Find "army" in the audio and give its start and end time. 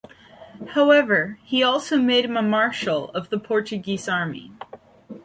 4.09-4.51